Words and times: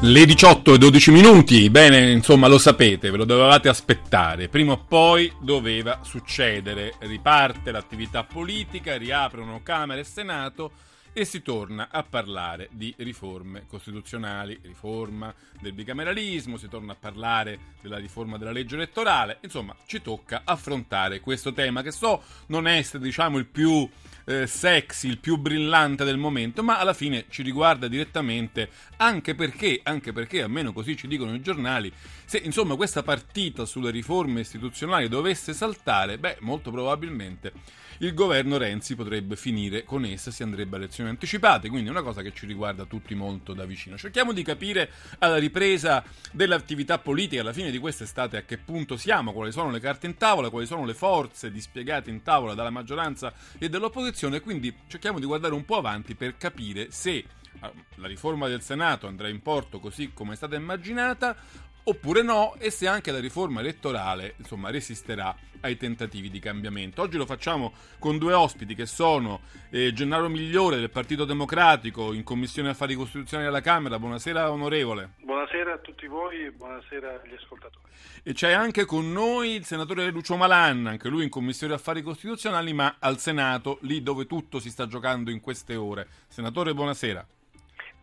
Le 0.00 0.26
18 0.26 0.74
e 0.74 0.78
12 0.78 1.10
minuti, 1.10 1.70
bene, 1.70 2.10
insomma 2.10 2.46
lo 2.46 2.58
sapete, 2.58 3.10
ve 3.10 3.16
lo 3.16 3.24
dovevate 3.24 3.68
aspettare, 3.68 4.48
prima 4.48 4.72
o 4.72 4.84
poi 4.86 5.32
doveva 5.40 6.00
succedere, 6.02 6.94
riparte 7.00 7.70
l'attività 7.70 8.22
politica, 8.24 8.96
riaprono 8.98 9.62
Camera 9.62 10.00
e 10.00 10.04
Senato 10.04 10.72
e 11.16 11.24
si 11.24 11.42
torna 11.42 11.88
a 11.90 12.02
parlare 12.02 12.68
di 12.72 12.92
riforme 12.98 13.66
costituzionali, 13.68 14.58
riforma 14.62 15.32
del 15.60 15.72
bicameralismo, 15.72 16.56
si 16.56 16.68
torna 16.68 16.92
a 16.92 16.96
parlare 16.98 17.58
della 17.80 17.98
riforma 17.98 18.36
della 18.36 18.50
legge 18.50 18.74
elettorale, 18.74 19.38
insomma 19.42 19.76
ci 19.86 20.02
tocca 20.02 20.42
affrontare 20.44 21.20
questo 21.20 21.52
tema 21.52 21.82
che 21.82 21.92
so 21.92 22.20
non 22.46 22.66
essere 22.66 23.04
diciamo 23.04 23.38
il 23.38 23.46
più 23.46 23.88
eh, 24.24 24.48
sexy, 24.48 25.08
il 25.08 25.18
più 25.18 25.36
brillante 25.36 26.02
del 26.02 26.16
momento, 26.16 26.64
ma 26.64 26.80
alla 26.80 26.94
fine 26.94 27.26
ci 27.28 27.42
riguarda 27.42 27.86
direttamente 27.86 28.68
anche 28.96 29.36
perché, 29.36 29.80
anche 29.84 30.12
perché 30.12 30.42
almeno 30.42 30.72
così 30.72 30.96
ci 30.96 31.06
dicono 31.06 31.32
i 31.32 31.40
giornali, 31.40 31.92
se 32.24 32.38
insomma 32.38 32.74
questa 32.74 33.04
partita 33.04 33.64
sulle 33.66 33.92
riforme 33.92 34.40
istituzionali 34.40 35.08
dovesse 35.08 35.52
saltare, 35.52 36.18
beh 36.18 36.38
molto 36.40 36.72
probabilmente 36.72 37.52
il 37.98 38.14
governo 38.14 38.56
Renzi 38.56 38.94
potrebbe 38.94 39.36
finire 39.36 39.84
con 39.84 40.04
essa, 40.04 40.30
si 40.30 40.42
andrebbe 40.42 40.76
a 40.76 40.78
elezioni 40.78 41.10
anticipate, 41.10 41.68
quindi 41.68 41.88
è 41.88 41.90
una 41.90 42.02
cosa 42.02 42.22
che 42.22 42.32
ci 42.32 42.46
riguarda 42.46 42.84
tutti 42.84 43.14
molto 43.14 43.52
da 43.52 43.64
vicino. 43.64 43.96
Cerchiamo 43.96 44.32
di 44.32 44.42
capire 44.42 44.90
alla 45.18 45.36
ripresa 45.36 46.02
dell'attività 46.32 46.98
politica, 46.98 47.40
alla 47.40 47.52
fine 47.52 47.70
di 47.70 47.78
quest'estate, 47.78 48.36
a 48.36 48.42
che 48.42 48.58
punto 48.58 48.96
siamo, 48.96 49.32
quali 49.32 49.52
sono 49.52 49.70
le 49.70 49.80
carte 49.80 50.06
in 50.06 50.16
tavola, 50.16 50.50
quali 50.50 50.66
sono 50.66 50.84
le 50.84 50.94
forze 50.94 51.50
dispiegate 51.50 52.10
in 52.10 52.22
tavola 52.22 52.54
dalla 52.54 52.70
maggioranza 52.70 53.32
e 53.58 53.68
dall'opposizione, 53.68 54.40
quindi 54.40 54.74
cerchiamo 54.86 55.18
di 55.18 55.26
guardare 55.26 55.54
un 55.54 55.64
po' 55.64 55.76
avanti 55.76 56.14
per 56.14 56.36
capire 56.36 56.90
se 56.90 57.24
ah, 57.60 57.72
la 57.96 58.06
riforma 58.06 58.48
del 58.48 58.62
Senato 58.62 59.06
andrà 59.06 59.28
in 59.28 59.40
porto 59.40 59.78
così 59.78 60.12
come 60.12 60.32
è 60.32 60.36
stata 60.36 60.56
immaginata 60.56 61.36
oppure 61.84 62.22
no 62.22 62.54
e 62.58 62.70
se 62.70 62.86
anche 62.86 63.10
la 63.10 63.20
riforma 63.20 63.60
elettorale 63.60 64.34
insomma 64.38 64.70
resisterà 64.70 65.34
ai 65.60 65.76
tentativi 65.76 66.30
di 66.30 66.38
cambiamento. 66.38 67.02
Oggi 67.02 67.16
lo 67.16 67.26
facciamo 67.26 67.72
con 67.98 68.18
due 68.18 68.34
ospiti 68.34 68.74
che 68.74 68.86
sono 68.86 69.40
eh, 69.70 69.92
Gennaro 69.92 70.28
Migliore 70.28 70.76
del 70.76 70.90
Partito 70.90 71.24
Democratico 71.24 72.12
in 72.12 72.22
Commissione 72.22 72.68
Affari 72.68 72.94
Costituzionali 72.94 73.48
alla 73.48 73.62
Camera. 73.62 73.98
Buonasera 73.98 74.50
onorevole. 74.50 75.12
Buonasera 75.22 75.74
a 75.74 75.78
tutti 75.78 76.06
voi 76.06 76.44
e 76.44 76.50
buonasera 76.52 77.22
agli 77.22 77.34
ascoltatori. 77.34 77.82
E 78.22 78.32
c'è 78.32 78.52
anche 78.52 78.84
con 78.84 79.10
noi 79.12 79.54
il 79.54 79.64
senatore 79.64 80.10
Lucio 80.10 80.36
Malan, 80.36 80.86
anche 80.86 81.08
lui 81.08 81.24
in 81.24 81.30
Commissione 81.30 81.74
Affari 81.74 82.02
Costituzionali 82.02 82.72
ma 82.72 82.96
al 82.98 83.18
Senato, 83.18 83.78
lì 83.82 84.02
dove 84.02 84.26
tutto 84.26 84.58
si 84.58 84.70
sta 84.70 84.86
giocando 84.86 85.30
in 85.30 85.40
queste 85.40 85.76
ore. 85.76 86.06
Senatore, 86.28 86.74
buonasera. 86.74 87.26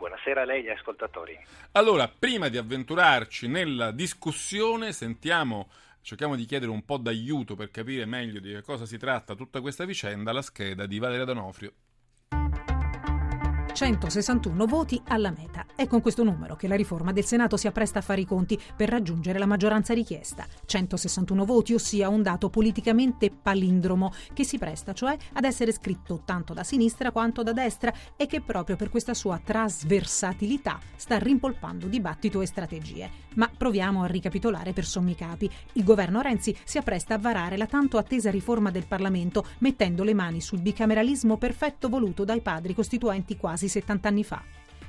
Buonasera 0.01 0.41
a 0.41 0.45
lei 0.45 0.65
e 0.65 0.71
agli 0.71 0.77
ascoltatori. 0.79 1.39
Allora, 1.73 2.07
prima 2.07 2.49
di 2.49 2.57
avventurarci 2.57 3.47
nella 3.47 3.91
discussione, 3.91 4.93
sentiamo, 4.93 5.69
cerchiamo 6.01 6.35
di 6.35 6.45
chiedere 6.45 6.71
un 6.71 6.83
po' 6.83 6.97
d'aiuto 6.97 7.53
per 7.53 7.69
capire 7.69 8.05
meglio 8.05 8.39
di 8.39 8.51
che 8.51 8.63
cosa 8.63 8.87
si 8.87 8.97
tratta 8.97 9.35
tutta 9.35 9.61
questa 9.61 9.85
vicenda, 9.85 10.31
la 10.31 10.41
scheda 10.41 10.87
di 10.87 10.97
Valeria 10.97 11.25
Donofrio. 11.25 11.73
161 13.81 14.67
voti 14.67 15.01
alla 15.07 15.31
meta. 15.31 15.65
È 15.75 15.87
con 15.87 16.01
questo 16.01 16.23
numero 16.23 16.55
che 16.55 16.67
la 16.67 16.75
riforma 16.75 17.11
del 17.11 17.25
Senato 17.25 17.57
si 17.57 17.65
appresta 17.65 17.97
a 17.97 18.03
fare 18.03 18.21
i 18.21 18.27
conti 18.27 18.55
per 18.75 18.89
raggiungere 18.89 19.39
la 19.39 19.47
maggioranza 19.47 19.95
richiesta. 19.95 20.45
161 20.67 21.45
voti, 21.45 21.73
ossia 21.73 22.07
un 22.07 22.21
dato 22.21 22.51
politicamente 22.51 23.31
palindromo 23.31 24.13
che 24.33 24.43
si 24.43 24.59
presta 24.59 24.93
cioè 24.93 25.17
ad 25.33 25.45
essere 25.45 25.71
scritto 25.71 26.21
tanto 26.23 26.53
da 26.53 26.63
sinistra 26.63 27.09
quanto 27.11 27.41
da 27.41 27.53
destra 27.53 27.91
e 28.15 28.27
che 28.27 28.41
proprio 28.41 28.75
per 28.75 28.91
questa 28.91 29.15
sua 29.15 29.41
trasversatilità 29.43 30.79
sta 30.95 31.17
rimpolpando 31.17 31.87
dibattito 31.87 32.41
e 32.41 32.45
strategie. 32.45 33.09
Ma 33.33 33.49
proviamo 33.49 34.03
a 34.03 34.07
ricapitolare 34.07 34.73
per 34.73 34.85
sommi 34.85 35.15
capi. 35.15 35.49
Il 35.73 35.83
governo 35.83 36.21
Renzi 36.21 36.55
si 36.65 36.77
appresta 36.77 37.15
a 37.15 37.17
varare 37.17 37.57
la 37.57 37.65
tanto 37.65 37.97
attesa 37.97 38.29
riforma 38.29 38.69
del 38.69 38.85
Parlamento 38.85 39.43
mettendo 39.59 40.03
le 40.03 40.13
mani 40.13 40.39
sul 40.39 40.61
bicameralismo 40.61 41.37
perfetto 41.37 41.89
voluto 41.89 42.25
dai 42.25 42.41
padri 42.41 42.75
costituenti 42.75 43.37
quasi 43.37 43.69
70 43.71 44.07
anni 44.07 44.23
fa. 44.23 44.43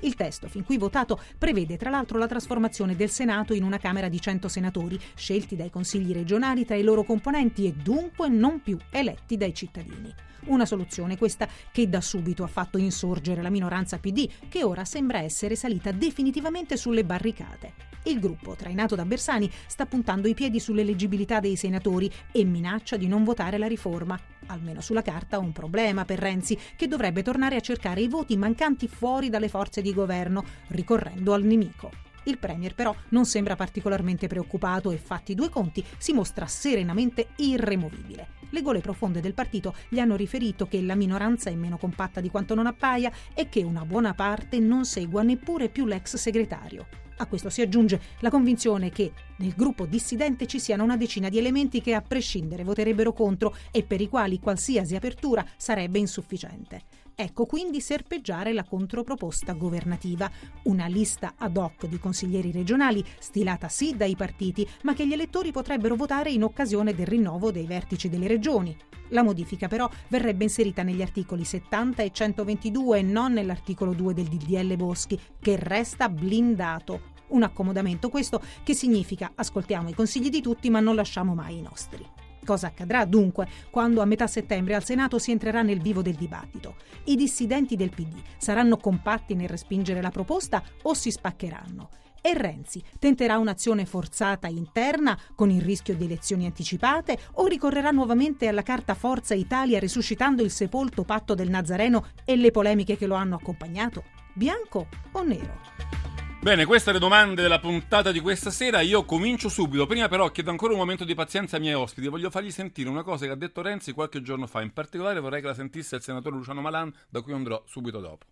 Il 0.05 0.15
testo, 0.15 0.49
fin 0.49 0.65
qui 0.65 0.79
votato, 0.79 1.21
prevede 1.39 1.77
tra 1.77 1.89
l'altro 1.89 2.19
la 2.19 2.27
trasformazione 2.27 2.97
del 2.97 3.11
Senato 3.11 3.55
in 3.55 3.63
una 3.63 3.79
Camera 3.79 4.09
di 4.09 4.21
100 4.21 4.49
senatori, 4.49 4.99
scelti 5.15 5.55
dai 5.55 5.71
consigli 5.71 6.13
regionali 6.13 6.65
tra 6.65 6.75
i 6.75 6.83
loro 6.83 7.05
componenti 7.05 7.67
e 7.67 7.73
dunque 7.73 8.29
non 8.29 8.61
più 8.61 8.77
eletti 8.91 9.37
dai 9.37 9.55
cittadini. 9.55 10.13
Una 10.47 10.67
soluzione 10.67 11.17
questa 11.17 11.49
che 11.71 11.89
da 11.89 12.01
subito 12.01 12.43
ha 12.43 12.49
fatto 12.49 12.79
insorgere 12.79 13.43
la 13.43 13.51
minoranza 13.51 13.99
PD, 13.99 14.29
che 14.49 14.65
ora 14.65 14.85
sembra 14.85 15.21
essere 15.21 15.55
salita 15.55 15.93
definitivamente 15.93 16.77
sulle 16.77 17.05
barricate. 17.05 17.91
Il 18.05 18.19
gruppo, 18.19 18.57
trainato 18.57 18.97
da 18.97 19.05
Bersani, 19.05 19.49
sta 19.69 19.87
puntando 19.87 20.27
i 20.27 20.35
piedi 20.35 20.59
sull'eleggibilità 20.59 21.39
dei 21.39 21.55
senatori 21.55 22.11
e 22.33 22.45
minaccia 22.45 22.97
di 22.97 23.07
non 23.07 23.23
votare 23.23 23.59
la 23.59 23.69
riforma. 23.69 24.19
Almeno 24.47 24.81
sulla 24.81 25.03
carta 25.03 25.39
un 25.39 25.53
problema 25.53 26.05
per 26.05 26.19
Renzi, 26.19 26.59
che 26.75 26.89
dovrebbe 26.89 27.23
tornare 27.23 27.55
a 27.55 27.61
cercare 27.61 28.01
i 28.01 28.09
voti 28.09 28.37
mancanti 28.37 28.89
fuori 28.89 29.31
dalle 29.31 29.49
forze 29.49 29.81
di 29.81 29.92
governo, 29.95 30.45
ricorrendo 30.69 31.33
al 31.33 31.43
nemico. 31.43 31.91
Il 32.25 32.39
Premier 32.39 32.75
però 32.75 32.95
non 33.09 33.27
sembra 33.27 33.57
particolarmente 33.57 34.29
preoccupato 34.29 34.91
e 34.93 34.97
fatti 34.97 35.35
due 35.35 35.49
conti 35.49 35.85
si 35.99 36.13
mostra 36.13 36.47
serenamente 36.47 37.29
irremovibile. 37.37 38.41
Le 38.51 38.63
gole 38.63 38.81
profonde 38.81 39.21
del 39.21 39.35
partito 39.35 39.75
gli 39.89 39.99
hanno 39.99 40.15
riferito 40.15 40.67
che 40.67 40.81
la 40.83 40.95
minoranza 40.95 41.51
è 41.51 41.55
meno 41.55 41.79
compatta 41.79 42.21
di 42.21 42.31
quanto 42.31 42.55
non 42.55 42.67
appaia 42.67 43.11
e 43.35 43.49
che 43.49 43.63
una 43.63 43.85
buona 43.85 44.15
parte 44.15 44.61
non 44.61 44.85
segua 44.85 45.23
neppure 45.23 45.69
più 45.69 45.87
l'ex 45.87 46.17
segretario. 46.17 46.87
A 47.17 47.27
questo 47.27 47.51
si 47.51 47.61
aggiunge 47.61 48.01
la 48.21 48.31
convinzione 48.31 48.91
che 48.91 49.13
nel 49.37 49.55
gruppo 49.57 49.87
dissidente 49.87 50.47
ci 50.47 50.59
siano 50.59 50.83
una 50.83 50.97
decina 50.97 51.29
di 51.29 51.39
elementi 51.39 51.81
che 51.81 51.95
a 51.95 52.03
prescindere 52.03 52.65
voterebbero 52.65 53.13
contro 53.13 53.55
e 53.71 53.85
per 53.85 54.01
i 54.01 54.09
quali 54.09 54.39
qualsiasi 54.39 54.97
apertura 54.97 55.45
sarebbe 55.57 55.99
insufficiente. 55.99 56.83
Ecco 57.15 57.47
quindi 57.47 57.81
serpeggiare 57.81 58.53
la 58.53 58.65
controproposta 58.65 59.53
governativa, 59.53 60.31
una 60.65 60.87
lista 60.87 61.35
ad 61.37 61.57
hoc 61.57 61.87
di 61.87 61.99
consiglieri 61.99 62.51
regionali 62.51 63.05
stilata 63.19 63.69
sì 63.69 63.95
dai 63.97 64.17
partiti, 64.17 64.67
ma 64.83 64.95
che 64.95 65.07
gli 65.07 65.13
elettori 65.13 65.53
potrebbero 65.53 65.95
votare 65.95 66.31
in 66.31 66.43
occasione 66.43 66.95
del 66.95 67.07
rinnovo 67.07 67.51
dei 67.51 67.67
vertici 67.67 68.09
delle 68.09 68.27
regioni. 68.27 68.77
La 69.09 69.23
modifica 69.23 69.69
però 69.69 69.89
verrebbe 70.09 70.45
inserita 70.45 70.83
negli 70.83 71.03
articoli 71.03 71.45
70 71.45 72.03
e 72.03 72.11
122 72.11 72.99
e 72.99 73.03
non 73.03 73.35
nell'articolo 73.35 73.93
2 73.93 74.15
del 74.15 74.29
DDL 74.29 74.75
Boschi, 74.77 75.21
che 75.39 75.57
resta 75.57 76.09
blindato. 76.09 77.11
Un 77.29 77.43
accomodamento 77.43 78.09
questo 78.09 78.43
che 78.63 78.75
significa 78.75 79.33
ascoltiamo 79.35 79.89
i 79.89 79.95
consigli 79.95 80.31
di 80.31 80.43
tutti 80.43 80.71
ma 80.71 80.81
non 80.81 80.95
lasciamo 80.95 81.35
mai 81.35 81.59
i 81.59 81.63
nostri. 81.63 82.22
Cosa 82.45 82.67
accadrà 82.69 83.05
dunque 83.05 83.47
quando 83.71 84.01
a 84.01 84.05
metà 84.05 84.27
settembre 84.27 84.75
al 84.75 84.85
Senato 84.85 85.19
si 85.19 85.31
entrerà 85.31 85.63
nel 85.63 85.81
vivo 85.81 86.03
del 86.03 86.15
dibattito? 86.15 86.77
I 87.05 87.15
dissidenti 87.15 87.77
del 87.77 87.91
PD 87.91 88.21
saranno 88.37 88.77
compatti 88.77 89.35
nel 89.35 89.49
respingere 89.49 90.03
la 90.03 90.11
proposta 90.11 90.63
o 90.83 90.95
si 90.95 91.11
spaccheranno? 91.11 91.91
E 92.25 92.35
Renzi 92.35 92.83
tenterà 93.01 93.39
un'azione 93.39 93.85
forzata 93.85 94.47
interna 94.47 95.19
con 95.35 95.51
il 95.51 95.61
rischio 95.61 95.97
di 95.97 96.05
elezioni 96.05 96.47
anticipate 96.47 97.19
o 97.35 97.47
ricorrerà 97.47 97.91
nuovamente 97.91 98.47
alla 98.47 98.63
carta 98.63 98.95
Forza 98.95 99.35
Italia 99.35 99.81
resuscitando 99.81 100.43
il 100.43 100.51
sepolto 100.51 101.03
patto 101.03 101.35
del 101.35 101.51
Nazareno 101.51 102.07
e 102.25 102.37
le 102.37 102.53
polemiche 102.53 102.97
che 102.97 103.07
lo 103.07 103.17
hanno 103.17 103.35
accompagnato? 103.35 104.05
Bianco 104.35 104.87
o 105.13 105.23
nero? 105.23 106.12
Bene, 106.43 106.67
queste 106.67 106.91
le 106.91 106.99
domande 106.99 107.41
della 107.41 107.61
puntata 107.61 108.11
di 108.11 108.19
questa 108.19 108.51
sera. 108.51 108.81
Io 108.81 109.05
comincio 109.05 109.49
subito. 109.49 109.87
Prima, 109.87 110.09
però, 110.09 110.29
chiedo 110.33 110.51
ancora 110.51 110.73
un 110.73 110.81
momento 110.81 111.05
di 111.05 111.15
pazienza 111.15 111.55
ai 111.55 111.63
miei 111.63 111.75
ospiti. 111.75 112.09
Voglio 112.09 112.31
fargli 112.31 112.51
sentire 112.51 112.89
una 112.89 113.05
cosa 113.05 113.27
che 113.27 113.31
ha 113.31 113.37
detto 113.37 113.63
Renzi 113.63 113.93
qualche 113.93 114.23
giorno 114.23 114.49
fa. 114.49 114.61
In 114.61 114.73
particolare, 114.73 115.21
vorrei 115.21 115.41
che 115.41 115.47
la 115.47 115.55
sentisse 115.55 115.95
il 115.95 116.03
senatore 116.03 116.35
Luciano 116.35 116.61
Malan, 116.61 116.93
da 117.09 117.21
cui 117.21 117.33
andrò 117.33 117.63
subito 117.65 118.01
dopo. 118.01 118.27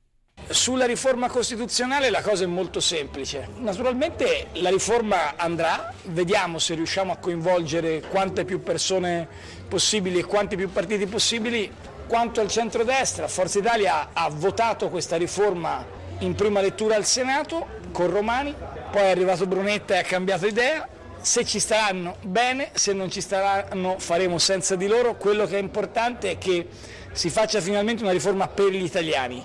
Sulla 0.49 0.87
riforma 0.87 1.29
costituzionale 1.29 2.11
la 2.11 2.21
cosa 2.21 2.43
è 2.43 2.49
molto 2.49 2.81
semplice. 2.81 3.49
Naturalmente 3.59 4.49
la 4.55 4.71
riforma 4.71 5.37
andrà, 5.37 5.95
vediamo 6.07 6.59
se 6.59 6.75
riusciamo 6.75 7.13
a 7.13 7.17
coinvolgere 7.17 8.01
quante 8.11 8.45
più 8.45 8.61
persone 8.61 9.29
possibili 9.69 10.19
e 10.19 10.25
quanti 10.25 10.57
più 10.57 10.69
partiti 10.73 11.07
possibili. 11.07 11.73
Quanto 12.09 12.41
al 12.41 12.49
centrodestra, 12.49 13.29
Forza 13.29 13.61
Italia 13.61 14.09
ha 14.13 14.29
votato 14.31 14.89
questa 14.89 15.15
riforma 15.15 15.99
in 16.21 16.35
prima 16.35 16.61
lettura 16.61 16.97
al 16.97 17.05
Senato, 17.05 17.79
con 18.01 18.09
Romani, 18.09 18.55
poi 18.91 19.03
è 19.03 19.11
arrivato 19.11 19.47
Brunetta 19.47 19.95
e 19.95 19.99
ha 19.99 20.03
cambiato 20.03 20.47
idea, 20.47 20.89
se 21.21 21.45
ci 21.45 21.59
staranno 21.59 22.17
bene, 22.23 22.71
se 22.73 22.95
non 22.95 23.11
ci 23.11 23.21
staranno 23.21 23.99
faremo 23.99 24.39
senza 24.39 24.75
di 24.75 24.87
loro, 24.87 25.17
quello 25.17 25.45
che 25.45 25.59
è 25.59 25.61
importante 25.61 26.31
è 26.31 26.39
che 26.39 26.67
si 27.13 27.29
faccia 27.29 27.61
finalmente 27.61 28.03
una 28.03 28.13
riforma 28.13 28.49
per 28.49 28.71
gli 28.71 28.83
italiani. 28.83 29.45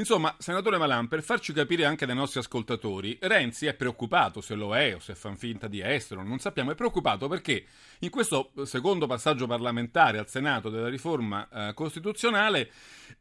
Insomma, 0.00 0.34
senatore 0.38 0.78
Malan, 0.78 1.06
per 1.06 1.22
farci 1.22 1.52
capire 1.52 1.84
anche 1.84 2.06
dai 2.06 2.16
nostri 2.16 2.40
ascoltatori, 2.40 3.18
Renzi 3.20 3.66
è 3.66 3.74
preoccupato, 3.74 4.40
se 4.40 4.54
lo 4.54 4.74
è 4.74 4.96
o 4.96 4.98
se 4.98 5.14
fa 5.14 5.32
finta 5.36 5.68
di 5.68 5.78
essere, 5.78 6.24
non 6.24 6.40
sappiamo, 6.40 6.72
è 6.72 6.74
preoccupato 6.74 7.28
perché 7.28 7.66
in 8.00 8.10
questo 8.10 8.50
secondo 8.64 9.06
passaggio 9.06 9.46
parlamentare 9.46 10.18
al 10.18 10.28
Senato 10.28 10.70
della 10.70 10.88
riforma 10.88 11.46
eh, 11.52 11.74
costituzionale 11.74 12.70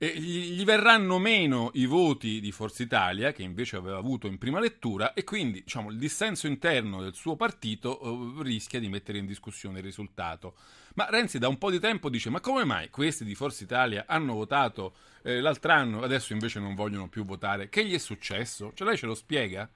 eh, 0.02 0.18
gli, 0.18 0.64
verranno 0.64 1.20
meno 1.20 1.72
i 1.74 1.86
voti 1.86 2.40
di 2.40 2.54
Forza 2.54 2.82
Italia, 2.82 3.34
che 3.34 3.44
invece 3.44 3.76
aveva 3.76 3.98
avuto 3.98 4.28
in 4.28 4.38
prima 4.38 4.62
lettura, 4.62 5.14
e 5.14 5.26
quindi 5.26 5.62
diciamo, 5.62 5.90
il 5.90 5.98
dissenso 5.98 6.48
interno 6.48 7.02
del 7.02 7.14
suo 7.14 7.36
partito 7.36 8.00
eh, 8.00 8.44
rischia 8.44 8.80
di 8.80 8.88
mettere 8.88 9.18
in 9.18 9.26
discussione 9.26 9.80
il 9.80 9.84
risultato. 9.84 10.56
Ma 10.96 11.08
Renzi 11.10 11.38
da 11.38 11.50
un 11.50 11.58
po' 11.58 11.70
di 11.70 11.80
tempo 11.80 12.10
dice: 12.10 12.30
Ma 12.30 12.40
come 12.40 12.64
mai 12.64 12.90
questi 12.90 13.26
di 13.26 13.36
Forza 13.36 13.62
Italia 13.66 14.06
hanno 14.08 14.36
votato 14.36 14.96
eh, 15.22 15.42
l'altro 15.42 15.74
anno, 15.74 16.02
adesso 16.02 16.32
invece 16.32 16.62
non 16.62 16.76
vogliono 16.76 17.10
più 17.10 17.26
votare? 17.26 17.68
Che 17.68 17.84
gli 17.84 17.94
è 17.94 18.00
successo? 18.00 18.72
Cioè, 18.74 18.88
lei 18.88 18.98
ce 18.98 19.06
lo 19.06 19.16
spiega? 19.16 19.70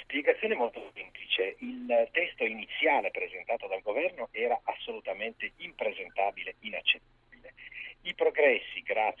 Spiegazione 0.00 0.54
molto 0.54 0.80
semplice. 0.94 1.56
Il 1.58 2.08
testo 2.10 2.44
iniziale 2.44 3.10
presentato 3.10 3.66
dal 3.66 3.82
governo 3.82 4.28
era 4.30 4.58
assolutamente 4.64 5.52
impresentabile, 5.58 6.54
inaccettabile. 6.60 7.21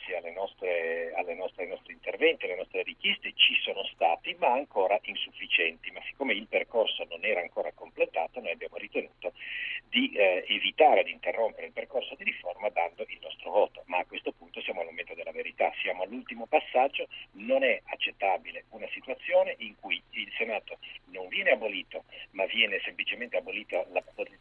Grazie 0.02 0.16
alle 0.16 0.32
nostre, 0.32 1.12
nostre, 1.36 1.62
ai 1.62 1.68
nostri 1.68 1.92
interventi, 1.92 2.46
alle 2.46 2.56
nostre 2.56 2.82
richieste, 2.82 3.32
ci 3.36 3.54
sono 3.62 3.84
stati, 3.94 4.34
ma 4.36 4.52
ancora 4.52 4.98
insufficienti. 5.02 5.92
Ma 5.92 6.00
siccome 6.02 6.32
il 6.32 6.48
percorso 6.48 7.06
non 7.08 7.24
era 7.24 7.40
ancora 7.40 7.70
completato, 7.72 8.40
noi 8.40 8.50
abbiamo 8.50 8.78
ritenuto 8.78 9.32
di 9.88 10.10
eh, 10.10 10.44
evitare 10.48 11.04
di 11.04 11.12
interrompere 11.12 11.66
il 11.66 11.72
percorso 11.72 12.16
di 12.16 12.24
riforma 12.24 12.68
dando 12.70 13.04
il 13.06 13.18
nostro 13.22 13.52
voto. 13.52 13.84
Ma 13.86 13.98
a 13.98 14.04
questo 14.04 14.32
punto 14.32 14.60
siamo 14.60 14.80
al 14.80 14.86
momento 14.86 15.14
della 15.14 15.30
verità, 15.30 15.70
siamo 15.80 16.02
all'ultimo 16.02 16.46
passaggio, 16.46 17.06
non 17.32 17.62
è 17.62 17.80
accettabile 17.84 18.64
una 18.70 18.88
situazione 18.90 19.54
in 19.58 19.76
cui 19.78 20.02
il 20.10 20.32
Senato 20.36 20.78
non 21.12 21.28
viene 21.28 21.50
abolito, 21.50 22.04
ma 22.32 22.44
viene 22.46 22.80
semplicemente 22.82 23.36
abolito 23.36 23.86
il 23.88 24.38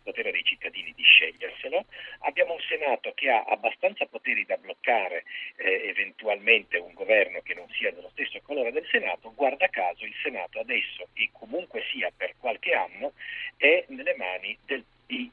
cittadini 0.81 0.93
di 0.95 1.03
sceglierselo. 1.03 1.85
Abbiamo 2.21 2.53
un 2.53 2.59
Senato 2.67 3.13
che 3.13 3.29
ha 3.29 3.43
abbastanza 3.43 4.05
poteri 4.05 4.45
da 4.45 4.57
bloccare 4.57 5.23
eh, 5.57 5.87
eventualmente 5.87 6.77
un 6.77 6.93
governo 6.93 7.41
che 7.41 7.53
non 7.53 7.69
sia 7.69 7.91
dello 7.91 8.09
stesso 8.09 8.39
colore 8.41 8.71
del 8.71 8.87
Senato. 8.89 9.33
Guarda 9.33 9.67
caso 9.69 10.05
il 10.05 10.15
Senato 10.21 10.59
adesso, 10.59 11.07
e 11.13 11.29
comunque 11.31 11.83
sia 11.91 12.11
per 12.15 12.33
qualche 12.37 12.73
anno, 12.73 13.13
è 13.57 13.85
nelle 13.89 14.15
mani 14.15 14.57
del 14.65 14.83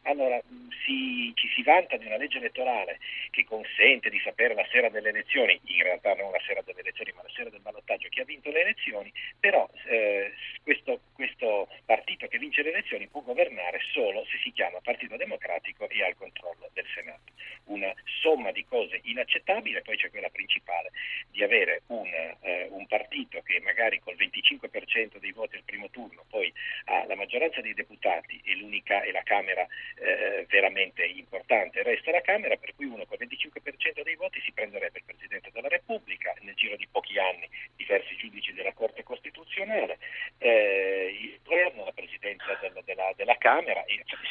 allora 0.02 0.40
si, 0.84 1.32
ci 1.34 1.48
si 1.54 1.62
vanta 1.62 1.96
di 1.96 2.06
una 2.06 2.16
legge 2.16 2.38
elettorale 2.38 2.98
che 3.30 3.44
consente 3.44 4.10
di 4.10 4.20
sapere 4.20 4.54
la 4.54 4.66
sera 4.70 4.88
delle 4.88 5.10
elezioni, 5.10 5.58
in 5.64 5.82
realtà 5.82 6.14
non 6.14 6.32
la 6.32 6.40
sera 6.46 6.62
delle 6.64 6.80
elezioni 6.80 7.12
ma 7.14 7.22
la 7.22 7.30
sera 7.34 7.50
del 7.50 7.60
ballottaggio 7.60 8.08
chi 8.08 8.20
ha 8.20 8.25
vinto 8.25 8.50
le 8.50 8.62
elezioni, 8.62 9.12
però 9.38 9.69
eh, 9.86 10.32
questo, 10.62 11.00
questo, 11.12 11.69
partito 11.84 12.26
che 12.26 12.38
vince 12.38 12.62
le 12.62 12.70
elezioni 12.70 13.06
può 13.06 13.20
governare 13.20 13.80
solo 13.92 14.25
se 14.26 14.38
si 14.42 14.52
chiama 14.52 14.80
Partito 14.82 15.16
Democratico 15.16 15.88
e 15.88 16.02
ha 16.02 16.08
il 16.08 16.16
controllo 16.16 16.70
del 16.72 16.86
Senato. 16.94 17.32
Una 17.64 17.92
somma 18.20 18.50
di 18.50 18.64
cose 18.64 19.00
inaccettabili, 19.04 19.80
poi 19.82 19.96
c'è 19.96 20.10
quella 20.10 20.30
principale 20.30 20.90
di 21.30 21.42
avere 21.42 21.82
un, 21.88 22.06
eh, 22.06 22.66
un 22.70 22.86
partito 22.86 23.40
che 23.42 23.60
magari 23.60 24.00
col 24.00 24.16
25% 24.16 25.19
dei 25.19 25.32
voti 25.32 25.56
al 25.56 25.62
primo 25.64 25.88
turno 25.90 26.25
poi 26.28 26.52
ha 26.86 27.04
la 27.06 27.14
maggioranza 27.14 27.60
dei 27.60 27.75
deputati 27.75 28.40
e 28.44 28.56
e 29.04 29.12
la 29.12 29.22
Camera 29.22 29.66
eh, 29.97 30.47
veramente 30.49 31.05
importante 31.05 31.82
resta 31.82 32.11
la 32.11 32.20
Camera, 32.20 32.56
per 32.56 32.75
cui 32.75 32.87
uno 32.87 33.05
col 33.06 33.19
25% 33.20 34.03
dei 34.03 34.17
voti 34.17 34.41
si 34.41 34.53
prenderebbe 34.53 34.99
il 34.99 35.05
Presidente 35.05 35.50
della 35.53 35.69
Repubblica, 35.69 36.35
nel 36.41 36.55
giro 36.55 36.76
di 36.76 36.87
pochi 36.91 37.19
anni 37.19 37.49
diversi 37.76 38.17
giudici 38.17 38.53
della 38.53 38.73
Corte 38.73 39.03
Costituzionale, 39.03 39.99
eh, 40.38 41.17
il 41.20 41.38
governo, 41.43 41.85
la 41.85 41.93
Presidenza 41.93 42.56
della, 42.61 42.81
della, 42.85 43.12
della 43.17 43.37
Camera, 43.38 43.85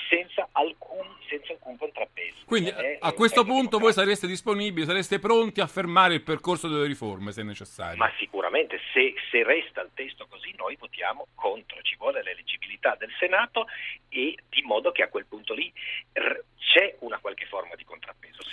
senza 0.09 0.47
alcun, 0.51 1.07
senza 1.27 1.53
alcun 1.53 1.77
contrappeso. 1.77 2.45
Quindi 2.45 2.69
è, 2.69 2.97
a 2.99 3.11
questo 3.13 3.43
punto 3.43 3.79
voi 3.79 3.93
sareste 3.93 4.27
disponibili, 4.27 4.85
sareste 4.85 5.19
pronti 5.19 5.59
a 5.59 5.67
fermare 5.67 6.15
il 6.15 6.23
percorso 6.23 6.67
delle 6.67 6.87
riforme 6.87 7.31
se 7.31 7.43
necessario? 7.43 7.97
Ma 7.97 8.11
sicuramente, 8.17 8.79
se, 8.93 9.13
se 9.31 9.43
resta 9.43 9.81
il 9.81 9.91
testo 9.93 10.27
così 10.27 10.53
noi 10.57 10.75
votiamo 10.77 11.27
contro, 11.35 11.81
ci 11.81 11.95
vuole 11.97 12.23
l'eleggibilità 12.23 12.95
del 12.95 13.11
Senato 13.19 13.67
e 14.09 14.37
di 14.49 14.61
modo 14.61 14.91
che 14.91 15.03
a 15.03 15.09
quel 15.09 15.25
punto 15.25 15.53
lì 15.53 15.71
r- 16.13 16.43
c'è 16.57 16.95
una 16.99 17.17
qualche 17.19 17.45
forma 17.45 17.75
di 17.75 17.83
contrappeso. 17.83 18.41
Il 18.41 18.47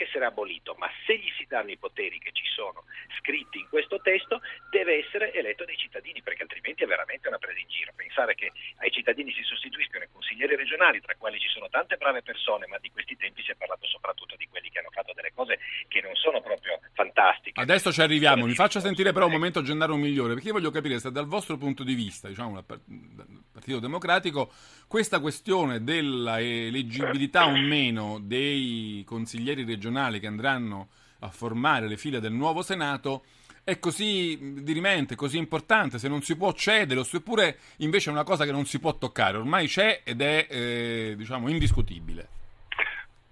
Anche 0.00 0.12
essere 0.16 0.24
abolito, 0.24 0.74
ma 0.78 0.88
se 1.04 1.18
gli 1.18 1.28
si 1.36 1.44
danno 1.46 1.70
i 1.70 1.76
poteri 1.76 2.18
che 2.18 2.32
ci 2.32 2.44
sono 2.54 2.84
scritti 3.18 3.58
in 3.58 3.68
questo 3.68 4.00
testo, 4.00 4.40
deve 4.70 5.04
essere 5.04 5.30
eletto 5.34 5.66
dai 5.66 5.76
cittadini, 5.76 6.22
perché 6.22 6.40
altrimenti 6.40 6.84
è 6.84 6.86
veramente 6.86 7.28
una 7.28 7.36
presa 7.36 7.58
in 7.58 7.68
giro. 7.68 7.92
Pensare 7.94 8.34
che 8.34 8.50
ai 8.78 8.90
cittadini 8.90 9.30
si 9.32 9.42
sostituiscono 9.42 10.04
i 10.04 10.08
consiglieri 10.10 10.56
regionali, 10.56 11.02
tra 11.02 11.12
i 11.12 11.18
quali 11.18 11.38
ci 11.38 11.48
sono 11.48 11.68
tante 11.68 11.96
brave 11.96 12.22
persone, 12.22 12.66
ma 12.66 12.78
di 12.78 12.90
questi 12.90 13.14
tempi 13.16 13.42
si 13.42 13.50
è 13.50 13.56
parlato 13.56 13.86
soprattutto 13.86 14.36
di 14.36 14.46
quelli 14.48 14.70
che 14.70 14.78
hanno 14.78 14.90
fatto 14.90 15.12
delle 15.12 15.32
cose 15.34 15.58
che 15.88 16.00
non 16.00 16.14
sono 16.14 16.40
proprio 16.40 16.80
fantastiche. 16.94 17.60
Adesso 17.60 17.92
ci 17.92 18.00
arriviamo, 18.00 18.46
mi 18.46 18.54
faccia 18.54 18.80
sentire 18.80 19.12
però 19.12 19.26
un 19.26 19.32
momento 19.32 19.60
Gennaro 19.60 19.96
migliore, 19.96 20.32
perché 20.32 20.48
io 20.48 20.54
voglio 20.54 20.70
capire 20.70 20.98
se 20.98 21.12
dal 21.12 21.26
vostro 21.26 21.58
punto 21.58 21.84
di 21.84 21.92
vista, 21.92 22.26
diciamo, 22.26 22.54
dal 22.54 22.80
Partito 23.60 23.78
Democratico, 23.78 24.50
questa 24.88 25.20
questione 25.20 25.84
della 25.84 26.40
eleggibilità 26.40 27.46
o 27.46 27.56
meno 27.58 28.18
dei 28.22 29.04
consiglieri 29.06 29.64
regionali 29.64 30.18
che 30.18 30.26
andranno 30.26 30.88
a 31.18 31.28
formare 31.28 31.86
le 31.86 31.98
file 31.98 32.20
del 32.20 32.32
nuovo 32.32 32.62
Senato 32.62 33.22
è 33.62 33.78
così 33.78 34.62
dirimente, 34.62 35.14
così 35.14 35.36
importante, 35.36 35.98
se 35.98 36.08
non 36.08 36.22
si 36.22 36.38
può 36.38 36.52
cedere, 36.54 37.00
oppure 37.00 37.58
invece 37.78 38.08
è 38.08 38.12
una 38.14 38.24
cosa 38.24 38.46
che 38.46 38.50
non 38.50 38.64
si 38.64 38.80
può 38.80 38.96
toccare, 38.96 39.36
ormai 39.36 39.66
c'è 39.66 40.00
ed 40.04 40.22
è 40.22 40.46
eh, 40.48 41.14
diciamo 41.18 41.50
indiscutibile. 41.50 42.28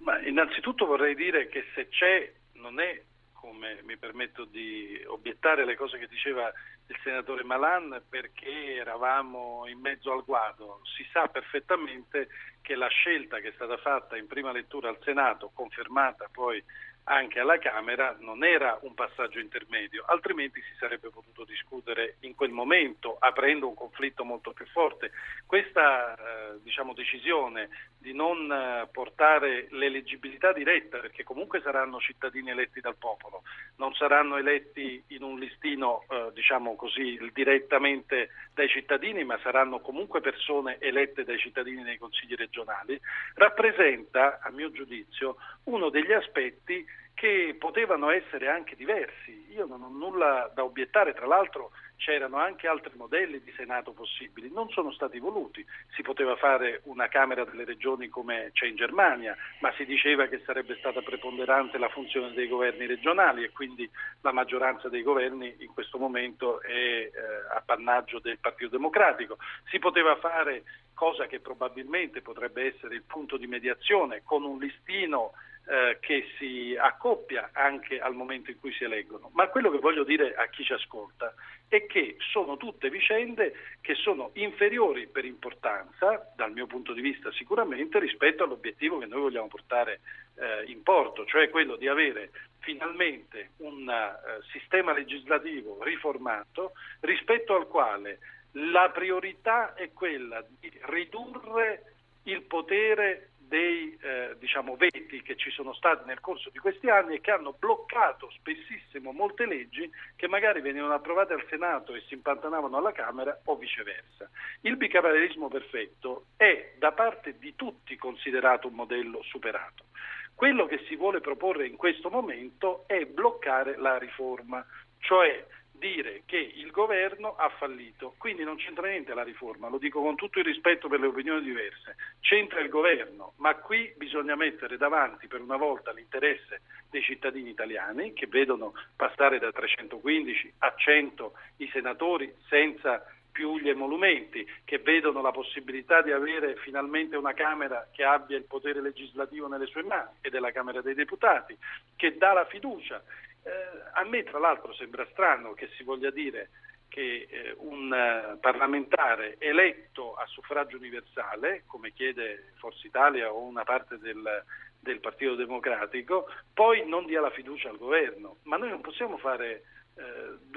Ma 0.00 0.20
innanzitutto 0.20 0.84
vorrei 0.84 1.14
dire 1.14 1.48
che 1.48 1.64
se 1.74 1.88
c'è 1.88 2.30
non 2.52 2.78
è 2.80 3.00
come 3.48 3.80
mi 3.84 3.96
permetto 3.96 4.44
di 4.44 5.02
obiettare 5.06 5.64
le 5.64 5.74
cose 5.74 5.98
che 5.98 6.06
diceva 6.06 6.52
il 6.86 6.98
senatore 7.02 7.44
Malan 7.44 8.02
perché 8.08 8.74
eravamo 8.74 9.64
in 9.66 9.78
mezzo 9.80 10.12
al 10.12 10.24
guado. 10.24 10.80
Si 10.96 11.06
sa 11.10 11.28
perfettamente 11.28 12.28
che 12.60 12.74
la 12.74 12.88
scelta 12.88 13.40
che 13.40 13.48
è 13.48 13.52
stata 13.54 13.78
fatta 13.78 14.16
in 14.16 14.26
prima 14.26 14.52
lettura 14.52 14.90
al 14.90 14.98
Senato, 15.02 15.50
confermata 15.54 16.28
poi 16.30 16.62
anche 17.08 17.40
alla 17.40 17.58
Camera 17.58 18.14
non 18.20 18.44
era 18.44 18.78
un 18.82 18.94
passaggio 18.94 19.38
intermedio, 19.38 20.04
altrimenti 20.06 20.60
si 20.60 20.74
sarebbe 20.78 21.08
potuto 21.08 21.44
discutere 21.44 22.16
in 22.20 22.34
quel 22.34 22.50
momento 22.50 23.16
aprendo 23.18 23.66
un 23.66 23.74
conflitto 23.74 24.24
molto 24.24 24.52
più 24.52 24.66
forte. 24.66 25.10
Questa 25.46 26.14
eh, 26.14 26.58
diciamo, 26.62 26.92
decisione 26.92 27.70
di 27.98 28.12
non 28.12 28.50
eh, 28.50 28.88
portare 28.92 29.68
l'eleggibilità 29.70 30.52
diretta, 30.52 30.98
perché 30.98 31.24
comunque 31.24 31.62
saranno 31.62 31.98
cittadini 31.98 32.50
eletti 32.50 32.80
dal 32.80 32.96
popolo, 32.96 33.42
non 33.76 33.94
saranno 33.94 34.36
eletti 34.36 35.02
in 35.08 35.22
un 35.22 35.38
listino 35.38 36.04
eh, 36.08 36.30
diciamo 36.34 36.76
così, 36.76 37.18
direttamente 37.32 38.28
dai 38.52 38.68
cittadini, 38.68 39.24
ma 39.24 39.38
saranno 39.42 39.80
comunque 39.80 40.20
persone 40.20 40.78
elette 40.78 41.24
dai 41.24 41.38
cittadini 41.38 41.82
nei 41.82 41.96
consigli 41.96 42.34
regionali, 42.34 43.00
rappresenta, 43.34 44.40
a 44.42 44.50
mio 44.50 44.70
giudizio, 44.70 45.36
uno 45.64 45.88
degli 45.88 46.12
aspetti 46.12 46.84
che 47.18 47.56
potevano 47.58 48.10
essere 48.10 48.46
anche 48.48 48.76
diversi. 48.76 49.46
Io 49.50 49.66
non 49.66 49.82
ho 49.82 49.88
nulla 49.88 50.48
da 50.54 50.62
obiettare, 50.62 51.14
tra 51.14 51.26
l'altro 51.26 51.72
c'erano 51.96 52.36
anche 52.36 52.68
altri 52.68 52.92
modelli 52.94 53.42
di 53.42 53.52
Senato 53.56 53.90
possibili, 53.90 54.52
non 54.52 54.70
sono 54.70 54.92
stati 54.92 55.18
voluti. 55.18 55.66
Si 55.96 56.02
poteva 56.02 56.36
fare 56.36 56.80
una 56.84 57.08
Camera 57.08 57.44
delle 57.44 57.64
Regioni 57.64 58.06
come 58.06 58.50
c'è 58.52 58.66
in 58.66 58.76
Germania, 58.76 59.36
ma 59.58 59.72
si 59.72 59.84
diceva 59.84 60.28
che 60.28 60.40
sarebbe 60.46 60.76
stata 60.78 61.00
preponderante 61.02 61.76
la 61.76 61.88
funzione 61.88 62.32
dei 62.34 62.46
governi 62.46 62.86
regionali 62.86 63.42
e 63.42 63.50
quindi 63.50 63.90
la 64.20 64.30
maggioranza 64.30 64.88
dei 64.88 65.02
governi 65.02 65.56
in 65.58 65.72
questo 65.74 65.98
momento 65.98 66.62
è 66.62 66.70
eh, 66.70 67.10
appannaggio 67.52 68.20
del 68.20 68.38
Partito 68.38 68.70
Democratico. 68.70 69.38
Si 69.70 69.80
poteva 69.80 70.14
fare 70.18 70.62
cosa 70.94 71.26
che 71.26 71.40
probabilmente 71.40 72.22
potrebbe 72.22 72.72
essere 72.72 72.94
il 72.94 73.02
punto 73.02 73.36
di 73.36 73.48
mediazione 73.48 74.22
con 74.22 74.44
un 74.44 74.60
listino 74.60 75.32
eh, 75.68 75.98
che 76.00 76.26
si 76.38 76.74
accoppia 76.78 77.50
anche 77.52 78.00
al 78.00 78.14
momento 78.14 78.50
in 78.50 78.58
cui 78.58 78.72
si 78.72 78.84
eleggono. 78.84 79.30
Ma 79.34 79.48
quello 79.48 79.70
che 79.70 79.78
voglio 79.78 80.02
dire 80.02 80.34
a 80.34 80.46
chi 80.48 80.64
ci 80.64 80.72
ascolta 80.72 81.34
e 81.68 81.84
che 81.84 82.16
sono 82.18 82.56
tutte 82.56 82.88
vicende 82.88 83.52
che 83.82 83.94
sono 83.94 84.30
inferiori 84.34 85.06
per 85.06 85.26
importanza, 85.26 86.32
dal 86.34 86.52
mio 86.52 86.66
punto 86.66 86.94
di 86.94 87.02
vista 87.02 87.30
sicuramente, 87.32 87.98
rispetto 87.98 88.44
all'obiettivo 88.44 88.98
che 88.98 89.06
noi 89.06 89.20
vogliamo 89.20 89.48
portare 89.48 90.00
eh, 90.36 90.64
in 90.70 90.82
porto, 90.82 91.26
cioè 91.26 91.50
quello 91.50 91.76
di 91.76 91.86
avere 91.86 92.30
finalmente 92.60 93.50
un 93.58 93.86
uh, 93.86 94.42
sistema 94.52 94.92
legislativo 94.92 95.82
riformato 95.82 96.72
rispetto 97.00 97.54
al 97.54 97.66
quale 97.66 98.18
la 98.52 98.90
priorità 98.90 99.74
è 99.74 99.92
quella 99.92 100.44
di 100.58 100.70
ridurre 100.82 101.94
il 102.24 102.42
potere 102.42 103.30
dei 103.48 103.96
eh, 104.00 104.36
diciamo, 104.38 104.76
veti 104.76 105.22
che 105.22 105.36
ci 105.36 105.50
sono 105.50 105.72
stati 105.72 106.06
nel 106.06 106.20
corso 106.20 106.50
di 106.50 106.58
questi 106.58 106.88
anni 106.88 107.16
e 107.16 107.20
che 107.20 107.30
hanno 107.30 107.54
bloccato 107.58 108.30
spessissimo 108.30 109.12
molte 109.12 109.46
leggi 109.46 109.90
che 110.14 110.28
magari 110.28 110.60
venivano 110.60 110.92
approvate 110.92 111.32
al 111.32 111.44
Senato 111.48 111.94
e 111.94 112.02
si 112.06 112.14
impantanavano 112.14 112.76
alla 112.76 112.92
Camera 112.92 113.40
o 113.44 113.56
viceversa. 113.56 114.28
Il 114.60 114.76
bicameralismo 114.76 115.48
perfetto 115.48 116.26
è 116.36 116.74
da 116.78 116.92
parte 116.92 117.38
di 117.38 117.54
tutti 117.56 117.96
considerato 117.96 118.68
un 118.68 118.74
modello 118.74 119.22
superato. 119.22 119.86
Quello 120.34 120.66
che 120.66 120.84
si 120.86 120.94
vuole 120.94 121.20
proporre 121.20 121.66
in 121.66 121.76
questo 121.76 122.10
momento 122.10 122.84
è 122.86 123.06
bloccare 123.06 123.76
la 123.76 123.98
riforma, 123.98 124.64
cioè 125.00 125.44
dire 125.78 126.22
che 126.26 126.36
il 126.36 126.70
governo 126.70 127.36
ha 127.36 127.48
fallito, 127.48 128.14
quindi 128.18 128.44
non 128.44 128.56
c'entra 128.56 128.88
niente 128.88 129.14
la 129.14 129.22
riforma, 129.22 129.68
lo 129.68 129.78
dico 129.78 130.00
con 130.00 130.16
tutto 130.16 130.38
il 130.38 130.44
rispetto 130.44 130.88
per 130.88 131.00
le 131.00 131.06
opinioni 131.06 131.42
diverse, 131.42 131.96
c'entra 132.20 132.60
il 132.60 132.68
governo, 132.68 133.32
ma 133.36 133.54
qui 133.56 133.92
bisogna 133.96 134.36
mettere 134.36 134.76
davanti 134.76 135.26
per 135.26 135.40
una 135.40 135.56
volta 135.56 135.92
l'interesse 135.92 136.60
dei 136.90 137.02
cittadini 137.02 137.50
italiani 137.50 138.12
che 138.12 138.26
vedono 138.26 138.72
passare 138.96 139.38
da 139.38 139.52
315 139.52 140.54
a 140.58 140.74
100 140.76 141.32
i 141.58 141.68
senatori 141.72 142.32
senza 142.48 143.04
più 143.38 143.56
gli 143.60 143.68
emolumenti, 143.68 144.44
che 144.64 144.78
vedono 144.78 145.22
la 145.22 145.30
possibilità 145.30 146.02
di 146.02 146.10
avere 146.10 146.56
finalmente 146.56 147.14
una 147.14 147.34
Camera 147.34 147.86
che 147.92 148.02
abbia 148.02 148.36
il 148.36 148.42
potere 148.42 148.80
legislativo 148.80 149.46
nelle 149.46 149.66
sue 149.66 149.84
mani 149.84 150.10
ed 150.20 150.34
è 150.34 150.40
la 150.40 150.50
Camera 150.50 150.80
dei 150.80 150.94
Deputati, 150.94 151.56
che 151.94 152.16
dà 152.16 152.32
la 152.32 152.46
fiducia 152.46 153.00
eh, 153.44 153.50
a 153.92 154.02
me 154.02 154.24
tra 154.24 154.40
l'altro 154.40 154.74
sembra 154.74 155.06
strano 155.12 155.52
che 155.52 155.68
si 155.76 155.84
voglia 155.84 156.10
dire 156.10 156.50
che 156.88 157.28
eh, 157.30 157.54
un 157.58 157.92
uh, 157.92 158.40
parlamentare 158.40 159.36
eletto 159.38 160.14
a 160.14 160.26
suffragio 160.26 160.76
universale, 160.78 161.62
come 161.66 161.92
chiede 161.92 162.54
Forza 162.56 162.84
Italia 162.84 163.32
o 163.32 163.42
una 163.42 163.62
parte 163.62 163.98
del, 163.98 164.42
del 164.80 164.98
Partito 164.98 165.36
Democratico, 165.36 166.26
poi 166.52 166.88
non 166.88 167.06
dia 167.06 167.20
la 167.20 167.30
fiducia 167.30 167.68
al 167.68 167.78
governo. 167.78 168.38
Ma 168.44 168.56
noi 168.56 168.70
non 168.70 168.80
possiamo 168.80 169.16
fare 169.18 169.50
eh, 169.50 169.62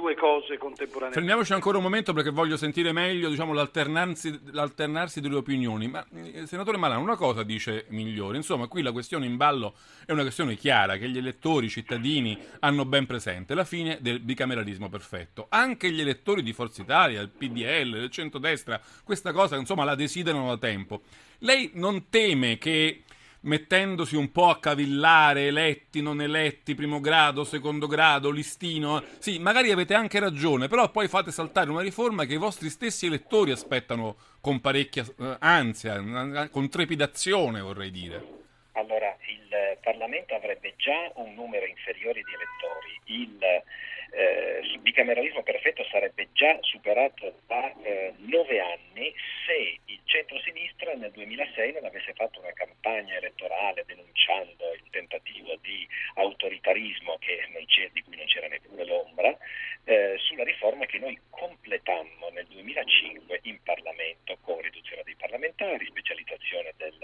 due 0.02 0.16
cose 0.16 0.58
contemporaneamente. 0.58 1.20
Fermiamoci 1.20 1.54
ancora 1.54 1.78
un 1.78 1.84
momento 1.84 2.12
perché 2.14 2.32
voglio 2.32 2.58
sentire 2.58 2.92
meglio 2.92 3.30
diciamo, 3.30 3.54
l'alternarsi, 3.54 5.22
delle 5.22 5.36
opinioni. 5.36 5.88
Ma 5.88 6.06
eh, 6.12 6.48
senatore 6.48 6.78
Malan, 6.78 7.02
una 7.02 7.16
cosa 7.16 7.44
dice 7.44 7.86
Migliore, 7.90 8.38
insomma 8.38 8.68
qui 8.68 8.82
la 8.82 8.92
questione 8.92 9.28
in 9.28 9.38
ballo 9.38 9.76
è 10.06 10.12
una 10.12 10.24
questione 10.24 10.56
chiara 10.56 10.98
che 10.98 11.08
gli 11.08 11.18
elettori, 11.18 11.68
i 11.68 11.70
cittadini 11.70 12.38
hanno 12.60 12.86
ben 12.86 13.06
presente, 13.06 13.54
la 13.54 13.64
fine 13.64 14.00
del 14.02 14.20
bicameralismo 14.20 14.90
perfetto. 14.90 15.46
Anche 15.50 15.92
gli 15.92 16.02
elettori 16.02 16.42
di 16.42 16.54
Forza 16.54 16.82
Italia, 16.82 17.22
il 17.22 17.30
PDL, 17.30 17.92
del 17.92 18.10
centrodestra, 18.10 18.82
questa 19.04 19.32
cosa 19.32 19.56
insomma 19.56 19.84
la 19.84 19.96
desiderano 19.96 20.48
da 20.48 20.58
tempo. 20.58 21.02
Lei 21.40 21.72
non 21.74 22.10
teme 22.10 22.58
che 22.58 23.04
mettendosi 23.42 24.16
un 24.16 24.32
po' 24.32 24.50
a 24.50 24.60
cavillare, 24.60 25.48
eletti, 25.48 26.02
non 26.02 26.22
eletti, 26.22 26.76
primo 26.76 27.00
grado, 27.00 27.44
secondo 27.44 27.88
grado, 27.88 28.30
listino. 28.30 29.04
Sì, 29.20 29.40
magari 29.40 29.72
avete 29.72 29.94
anche 29.94 30.20
ragione, 30.20 30.68
però 30.68 30.90
poi 30.90 31.08
fate 31.08 31.32
saltare 31.32 31.70
una 31.70 31.82
riforma 31.82 32.26
che 32.26 32.34
i 32.34 32.38
vostri 32.38 32.70
stessi 32.70 33.06
elettori 33.06 33.52
aspettano 33.52 34.18
con 34.40 34.60
parecchia 34.60 35.04
eh, 35.04 35.36
ansia, 35.40 36.50
con 36.50 36.70
trepidazione, 36.70 37.62
vorrei 37.62 37.92
dire. 37.92 38.40
Allora, 38.74 39.16
il 39.28 39.78
Parlamento 39.82 40.34
avrebbe 40.34 40.74
già 40.78 41.12
un 41.16 41.34
numero 41.34 41.66
inferiore 41.66 42.22
di 42.24 42.32
elettori. 42.34 43.24
Il 43.24 43.64
eh, 44.12 44.60
il 44.64 44.80
bicameralismo 44.80 45.44
perfetto 45.44 45.84
sarebbe 45.90 46.30
già 46.34 46.58
superato 46.62 47.42
da 47.48 47.74
eh, 47.82 48.14
nove 48.18 48.60
anni 48.60 49.14
se 49.46 49.80
il 49.86 50.00
centro-sinistra 50.06 50.94
nel 50.94 51.12
2006 51.12 51.74
non 51.74 51.86
avesse 51.86 52.14
fatto 52.14 52.40
una 52.40 52.52
campagna 52.54 53.16
elettorale 53.16 53.84
denunciando 53.86 54.74
il 54.74 54.90
tentativo 54.90 55.56
di 55.62 55.88
autoritarismo 56.16 57.18
di 57.92 58.02
cui 58.04 58.18
non 58.18 58.26
c'era 58.26 58.48
neppure 58.48 58.86
l'ombra, 58.86 59.38
eh, 59.86 60.16
sulla 60.20 60.44
riforma 60.44 60.86
che 60.86 61.00
noi 61.00 61.18
completammo 61.30 62.30
nel 62.32 62.46
2005 62.48 63.40
in 63.44 63.58
Parlamento 63.64 64.38
con 64.42 64.60
riduzione 64.62 65.02
dei 65.04 65.16
parlamentari, 65.16 65.86
specializzazione 65.86 66.74
del, 66.78 66.98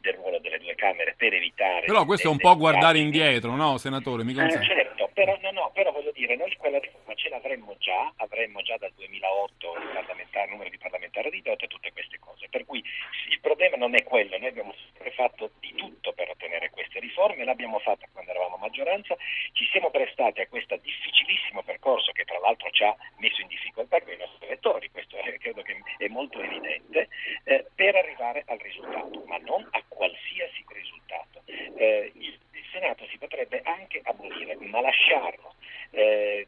del 0.00 0.14
ruolo 0.14 0.38
delle 0.38 0.58
due 0.58 0.74
Camere 0.74 1.14
per 1.16 1.32
evitare... 1.32 1.86
Però 1.86 2.04
questo 2.04 2.28
è 2.28 2.30
un 2.30 2.38
po' 2.38 2.56
guardare 2.56 2.98
indietro, 2.98 3.54
no, 3.54 3.78
senatore? 3.78 4.24
Mi 4.24 4.32
eh, 4.32 4.62
certo, 4.62 5.10
però, 5.12 5.38
no, 5.42 5.50
no, 5.50 5.70
però 5.72 5.92
voglio 5.92 6.12
dire, 6.12 6.36
noi 6.36 6.54
quella 6.56 6.78
riforma 6.78 7.14
ce 7.14 7.28
l'avremmo 7.28 7.76
già, 7.78 8.12
avremmo 8.16 8.60
già 8.62 8.76
dal 8.76 8.92
2008 8.96 9.74
il 9.76 10.50
numero 10.50 10.70
di 10.70 10.78
parlamentari 10.78 11.30
ridotto 11.30 11.64
e 11.64 11.68
tutte 11.68 11.92
queste 11.92 12.18
cose. 12.18 12.48
Per 12.48 12.64
cui 12.64 12.82
il 13.30 13.40
problema 13.40 13.76
non 13.76 13.94
è 13.94 14.02
quello, 14.02 14.38
noi 14.38 14.48
abbiamo 14.48 14.74
sempre 14.84 15.10
fatto 15.12 15.50
di 15.60 15.72
tutto 15.74 16.12
per 16.12 16.30
ottenere 16.30 16.70
queste 16.70 17.00
riforme, 17.00 17.44
l'abbiamo 17.44 17.78
fatta 17.78 18.06
quando 18.12 18.30
eravamo 18.30 18.56
maggioranza, 18.76 19.16
ci 19.52 19.64
siamo 19.70 19.90
prestati 19.90 20.40
a 20.40 20.48
questo 20.48 20.76
difficilissimo 20.76 21.62
percorso 21.62 22.12
che 22.12 22.24
tra 22.24 22.38
l'altro 22.38 22.68
ci 22.70 22.84
ha 22.84 22.94
messo 23.16 23.40
in 23.40 23.48
difficoltà 23.48 24.00
con 24.02 24.12
i 24.12 24.16
nostri 24.16 24.46
elettori, 24.46 24.90
questo 24.90 25.16
credo 25.38 25.62
che 25.62 25.80
è 25.98 26.08
molto 26.08 26.40
evidente, 26.40 27.08
eh, 27.44 27.64
per 27.74 27.96
arrivare 27.96 28.44
al 28.46 28.58
risultato, 28.58 29.24
ma 29.26 29.38
non 29.38 29.66
a 29.70 29.82
qualsiasi 29.88 30.64
risultato. 30.68 31.42
Eh, 31.46 32.12
il, 32.14 32.38
il 32.52 32.64
Senato 32.70 33.06
si 33.06 33.16
potrebbe 33.16 33.62
anche 33.64 34.00
abolire, 34.04 34.56
ma 34.56 34.80
lasciarlo 34.80 35.54
eh, 35.90 36.46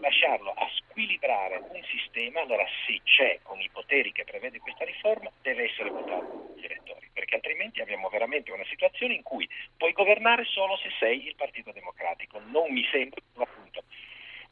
lasciarlo 0.00 0.52
a 0.52 0.68
squilibrare 0.74 1.58
un 1.58 1.82
sistema, 1.84 2.40
allora 2.40 2.66
se 2.86 3.00
c'è 3.04 3.38
con 3.42 3.60
i 3.60 3.68
poteri 3.72 4.12
che 4.12 4.24
prevede 4.24 4.58
questa 4.58 4.84
riforma 4.84 5.30
deve 5.42 5.70
essere 5.70 5.90
votato 5.90 6.52
dagli 6.54 6.64
elettori, 6.64 7.08
perché 7.12 7.36
altrimenti 7.36 7.80
abbiamo 7.80 8.08
veramente 8.08 8.49
una 8.60 8.68
situazione 8.68 9.14
in 9.14 9.22
cui 9.22 9.48
puoi 9.76 9.92
governare 9.92 10.44
solo 10.44 10.76
se 10.76 10.90
sei 10.98 11.26
il 11.26 11.34
Partito 11.34 11.72
Democratico. 11.72 12.40
Non 12.50 12.70
mi 12.70 12.84
sembra 12.90 13.20
appunto 13.36 13.82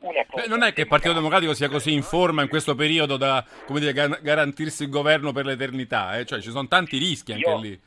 Beh, 0.00 0.47
non 0.47 0.62
è 0.62 0.73
che 0.73 0.83
il 0.83 0.87
Partito 0.87 1.12
Democratico 1.12 1.55
sia 1.55 1.69
così 1.69 1.93
in 1.93 2.03
forma 2.03 2.43
in 2.43 2.49
questo 2.49 2.77
periodo 2.77 3.17
da 3.17 3.45
dire, 3.67 3.93
garantirsi 3.93 4.85
il 4.85 4.91
governo 4.91 5.33
per 5.33 5.45
l'eternità, 5.45 6.17
eh? 6.17 6.25
cioè 6.25 6.41
ci 6.41 6.50
sono 6.50 6.69
tanti 6.69 6.99
rischi 6.99 7.33
anche 7.33 7.49
Io 7.49 7.61
lì. 7.61 7.81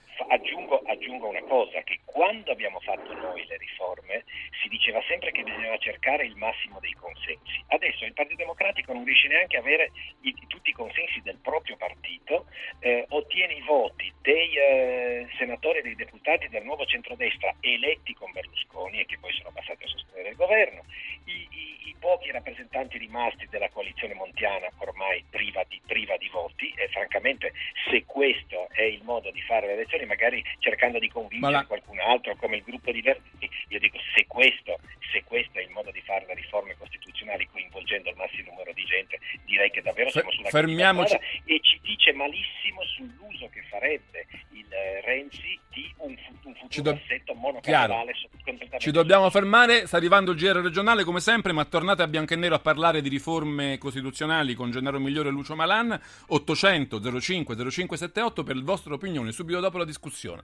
Una 1.32 1.44
cosa, 1.44 1.82
che 1.84 2.02
quando 2.04 2.52
abbiamo 2.52 2.82
fatto 2.82 3.14
noi 3.14 3.46
le 3.48 3.56
riforme 3.56 4.26
si 4.62 4.68
diceva 4.68 5.02
sempre 5.08 5.32
che 5.32 5.44
bisognava 5.44 5.78
cercare 5.78 6.26
il 6.26 6.36
massimo 6.36 6.78
dei 6.82 6.92
consensi. 6.92 7.64
Adesso 7.68 8.04
il 8.04 8.12
Partito 8.12 8.36
Democratico 8.36 8.92
non 8.92 9.06
riesce 9.06 9.30
neanche 9.30 9.56
a 9.56 9.62
avere 9.62 9.92
i, 10.24 10.36
tutti 10.48 10.72
i 10.72 10.74
consensi 10.74 11.22
del 11.22 11.38
proprio 11.38 11.78
partito, 11.78 12.48
eh, 12.80 13.06
ottiene 13.08 13.54
i 13.54 13.62
voti 13.62 14.12
dei 14.22 14.54
eh, 14.58 15.28
senatori 15.38 15.80
e 15.80 15.84
dei 15.84 15.96
deputati 15.96 16.50
del 16.50 16.66
nuovo 16.66 16.86
centrodestra 16.86 17.56
eletti 17.62 18.14
con 18.14 18.30
Berlusconi 18.34 19.00
e 19.00 19.06
che 19.06 19.18
poi 19.18 19.32
sono 19.32 19.52
passati 19.54 19.86
a 19.86 19.88
sostenere 19.88 20.30
il 20.32 20.36
governo, 20.36 20.84
pochi 22.02 22.32
rappresentanti 22.32 22.98
rimasti 22.98 23.48
della 23.50 23.70
coalizione 23.70 24.16
montiana 24.16 24.68
ormai 24.80 25.24
priva 25.30 25.64
di, 25.70 25.80
priva 25.86 26.18
di 26.18 26.28
voti 26.30 26.74
e 26.76 26.90
francamente 26.90 27.54
se 27.90 28.04
questo 28.06 28.68
è 28.72 28.82
il 28.82 29.04
modo 29.04 29.30
di 29.30 29.40
fare 29.42 29.68
le 29.68 29.74
elezioni 29.74 30.06
magari 30.06 30.44
cercando 30.58 30.98
di 30.98 31.08
convincere 31.08 31.54
la... 31.54 31.66
qualcun 31.66 32.00
altro 32.00 32.36
come 32.36 32.58
il 32.58 32.64
gruppo 32.64 32.92
di 32.92 33.02
Verdini, 33.02 33.50
io 33.70 33.80
dico 33.80 34.00
se 34.16 34.26
questo, 34.26 34.80
se 35.12 35.24
questo, 35.24 35.60
è 35.60 35.62
il 35.62 35.70
modo 35.70 35.92
di 35.92 36.02
fare 36.02 36.26
le 36.26 36.34
riforme 36.34 36.76
costituzionali 36.76 37.48
coinvolgendo 37.48 38.10
il 38.10 38.16
massimo 38.16 38.50
numero 38.50 38.74
di 38.74 38.84
gente, 38.84 39.20
direi 39.46 39.70
che 39.70 39.82
davvero 39.82 40.10
siamo 40.10 40.32
sulla 40.32 40.50
Fermiamoci. 40.50 41.18
e 41.46 41.60
ci 41.62 41.80
dice 41.84 42.14
malissimo 42.14 42.84
sull'uso 42.84 43.48
che 43.50 43.62
farebbe 43.70 44.26
eh, 44.82 45.02
Renzi 45.02 45.60
di 45.70 45.94
un, 45.98 46.16
un 46.44 46.56
futuro 46.56 46.82
do... 46.82 46.90
assetto 46.92 47.34
monocamerale. 47.34 48.14
Ci 48.80 48.92
dobbiamo 48.92 49.30
fermare, 49.30 49.86
sta 49.86 49.98
arrivando 49.98 50.32
il 50.32 50.38
GR 50.38 50.58
regionale 50.58 51.04
come 51.04 51.20
sempre, 51.20 51.52
ma 51.52 51.64
tornate 51.66 52.02
a 52.02 52.08
bianco 52.08 52.34
e 52.34 52.38
nero 52.38 52.56
a 52.56 52.60
parlare 52.60 53.02
di 53.02 53.10
riforme 53.10 53.78
costituzionali 53.78 54.56
con 54.56 54.72
Gennaro 54.72 55.00
Migliore 55.00 55.30
e 55.30 55.32
Lucio 55.32 55.56
Malan, 55.56 56.00
800 56.28 57.20
05 57.20 57.56
0578 57.56 58.44
per 58.44 58.56
la 58.56 58.64
vostra 58.64 58.94
opinione, 58.94 59.32
subito 59.32 59.60
dopo 59.60 59.78
la 59.78 59.86
discussione. 59.86 60.42